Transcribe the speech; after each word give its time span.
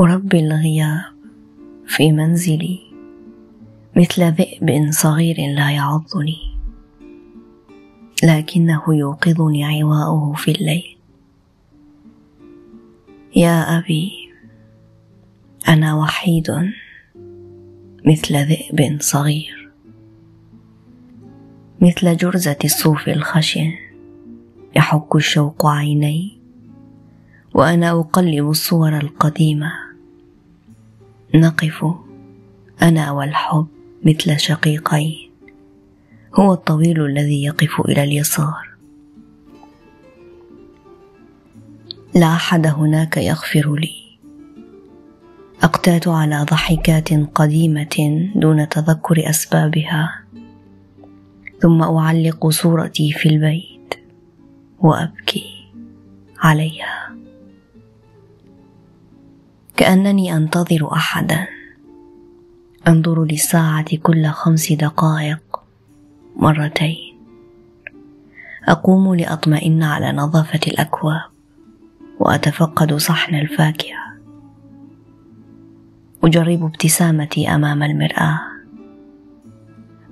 أربي 0.00 0.40
الغياب 0.40 1.02
في 1.86 2.12
منزلي 2.12 2.78
مثل 3.96 4.32
ذئب 4.32 4.90
صغير 4.90 5.36
لا 5.36 5.70
يعضني 5.70 6.38
لكنه 8.22 8.82
يوقظني 8.88 9.64
عواؤه 9.64 10.34
في 10.34 10.50
الليل. 10.50 10.96
يا 13.36 13.78
أبي 13.78 14.12
أنا 15.68 15.94
وحيد 15.94 16.50
مثل 18.06 18.34
ذئب 18.34 19.00
صغير 19.00 19.70
مثل 21.80 22.16
جرزة 22.16 22.58
الصوف 22.64 23.08
الخشن 23.08 23.72
يحك 24.76 25.16
الشوق 25.16 25.66
عيني 25.66 26.38
وأنا 27.54 27.90
أقلب 27.90 28.50
الصور 28.50 28.98
القديمة 28.98 29.87
نقف 31.34 31.84
أنا 32.82 33.10
والحب 33.10 33.66
مثل 34.04 34.40
شقيقين. 34.40 35.30
هو 36.34 36.52
الطويل 36.52 37.04
الذي 37.04 37.44
يقف 37.44 37.80
إلى 37.80 38.04
اليسار. 38.04 38.68
لا 42.14 42.26
أحد 42.26 42.66
هناك 42.66 43.16
يغفر 43.16 43.74
لي. 43.74 44.18
أقتات 45.62 46.08
على 46.08 46.46
ضحكات 46.50 47.08
قديمة 47.34 48.28
دون 48.34 48.68
تذكر 48.68 49.30
أسبابها. 49.30 50.24
ثم 51.60 51.82
أعلق 51.82 52.48
صورتي 52.48 53.12
في 53.12 53.28
البيت 53.28 53.94
وأبكي 54.80 55.68
عليها. 56.38 57.16
كأنني 59.78 60.36
أنتظر 60.36 60.92
أحدا. 60.92 61.46
أنظر 62.88 63.24
للساعة 63.24 63.96
كل 63.96 64.26
خمس 64.26 64.72
دقائق 64.72 65.60
مرتين. 66.36 67.18
أقوم 68.68 69.14
لأطمئن 69.14 69.82
على 69.82 70.12
نظافة 70.12 70.60
الأكواب 70.66 71.30
وأتفقد 72.20 72.94
صحن 72.94 73.34
الفاكهة. 73.34 74.18
أجرب 76.24 76.64
ابتسامتي 76.64 77.48
أمام 77.48 77.82
المرآة. 77.82 78.40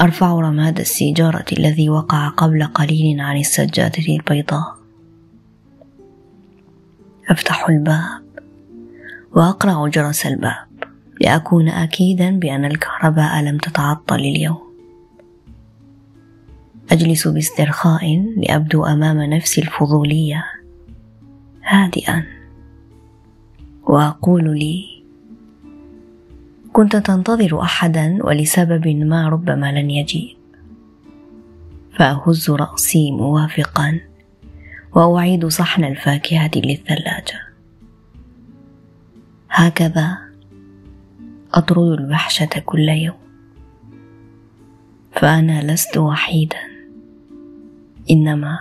أرفع 0.00 0.32
رماد 0.34 0.80
السيجارة 0.80 1.44
الذي 1.52 1.90
وقع 1.90 2.28
قبل 2.28 2.64
قليل 2.64 3.20
عن 3.20 3.36
السجادة 3.36 4.04
البيضاء. 4.08 4.78
أفتح 7.30 7.68
الباب. 7.68 8.27
واقرع 9.38 9.88
جرس 9.88 10.26
الباب 10.26 10.66
لأكون 11.20 11.68
اكيدا 11.68 12.30
بأن 12.30 12.64
الكهرباء 12.64 13.42
لم 13.42 13.58
تتعطل 13.58 14.14
اليوم. 14.14 14.62
أجلس 16.90 17.28
باسترخاء 17.28 18.32
لأبدو 18.36 18.84
أمام 18.84 19.22
نفسي 19.22 19.60
الفضولية 19.60 20.44
هادئا. 21.64 22.26
وأقول 23.82 24.58
لي 24.58 25.02
كنت 26.72 26.96
تنتظر 26.96 27.62
احدا 27.62 28.18
ولسبب 28.20 28.88
ما 28.88 29.28
ربما 29.28 29.72
لن 29.72 29.90
يجيب. 29.90 30.36
فأهز 31.98 32.50
رأسي 32.50 33.10
موافقا 33.10 34.00
وأعيد 34.94 35.46
صحن 35.46 35.84
الفاكهة 35.84 36.50
للثلاجة. 36.56 37.47
هكذا 39.58 40.18
أطرد 41.54 42.00
الوحشة 42.00 42.62
كل 42.66 42.88
يوم. 42.88 43.16
فأنا 45.12 45.72
لست 45.72 45.96
وحيدا 45.96 46.60
إنما 48.10 48.58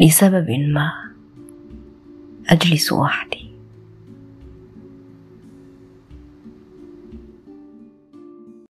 لسبب 0.00 0.50
ما 0.50 0.92
أجلس 2.48 2.92
وحدي. 2.92 3.49